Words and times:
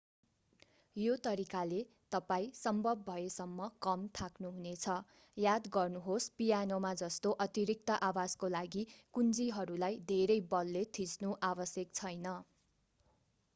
यो 0.95 1.15
तरिकाले 1.25 1.81
तपाईं 2.11 2.53
सम्भव 2.59 3.03
भएसम्म 3.09 3.67
कम 3.87 4.05
थाक्नुहुनेछ 4.19 4.95
याद 5.37 5.69
गर्नुहोस् 5.75 6.29
पियानोमा 6.39 6.93
जस्तो 7.03 7.33
अतिरिक्त 7.47 7.97
आवाजको 8.09 8.49
लागि 8.55 8.85
कुञ्जीहरूलाई 9.19 9.99
धेरै 10.09 10.39
बलले 10.55 10.83
थिच्नु 10.99 11.35
आवश्यक 11.51 11.93
छैन 12.01 12.33